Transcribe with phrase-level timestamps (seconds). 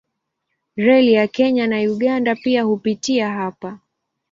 [0.77, 3.79] Reli ya Kenya na Uganda pia hupitia hapa.